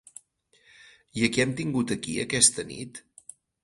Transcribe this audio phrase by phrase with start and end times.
[1.21, 3.09] I a qui hem tingut aquí aquesta nit?